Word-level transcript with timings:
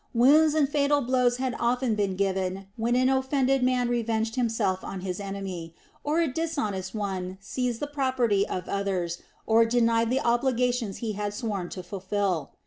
Wounds 0.15 0.55
and 0.55 0.67
fatal 0.67 1.01
blows 1.01 1.37
had 1.37 1.55
often 1.59 1.93
been 1.93 2.15
given 2.15 2.65
when 2.75 2.95
an 2.95 3.07
offended 3.07 3.61
man 3.61 3.87
revenged 3.87 4.35
himself 4.35 4.83
on 4.83 5.01
his 5.01 5.19
enemy, 5.19 5.75
or 6.03 6.19
a 6.19 6.27
dishonest 6.27 6.95
one 6.95 7.37
seized 7.39 7.79
the 7.79 7.85
property 7.85 8.47
of 8.47 8.67
others 8.67 9.19
or 9.45 9.63
denied 9.63 10.09
the 10.09 10.19
obligations 10.19 10.97
he 11.05 11.11
had 11.11 11.35
sworn 11.35 11.69
to 11.69 11.83
fulfil. 11.83 12.49